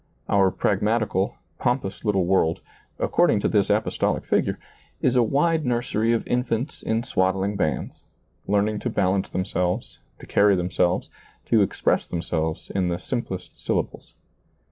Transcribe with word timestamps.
Our 0.27 0.49
pragmatical, 0.49 1.35
pompous 1.59 2.03
little 2.03 2.25
world— 2.25 2.61
according 3.07 3.39
to 3.41 3.47
this 3.47 3.69
apostolic 3.69 4.25
figure— 4.25 4.57
is 5.03 5.15
a 5.15 5.21
wide 5.21 5.63
nursery 5.63 6.11
of 6.11 6.25
in 6.25 6.43
fants 6.43 6.81
in 6.81 7.03
swaddling 7.03 7.55
bands, 7.55 8.03
learning 8.47 8.79
to 8.79 8.89
balance 8.89 9.29
themselves, 9.29 9.99
to 10.17 10.25
carry 10.25 10.55
themselves, 10.55 11.11
to 11.51 11.61
express 11.61 12.07
them 12.07 12.23
selves 12.23 12.71
in 12.71 12.87
the 12.87 12.97
simplest 12.97 13.63
syllables. 13.63 14.15